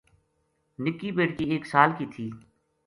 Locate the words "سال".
1.71-1.89